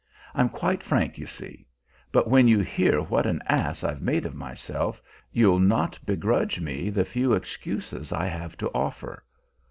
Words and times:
I'm 0.33 0.49
quite 0.49 0.81
frank, 0.81 1.19
you 1.19 1.27
see; 1.27 1.67
but 2.11 2.27
when 2.27 2.47
you 2.47 2.61
hear 2.61 3.03
what 3.03 3.27
an 3.27 3.39
ass 3.45 3.83
I've 3.83 4.01
made 4.01 4.25
of 4.25 4.33
myself, 4.33 4.99
you'll 5.31 5.59
not 5.59 5.99
begrudge 6.07 6.59
me 6.59 6.89
the 6.89 7.05
few 7.05 7.33
excuses 7.33 8.11
I 8.11 8.25
have 8.25 8.57
to 8.57 8.69
offer. 8.69 9.23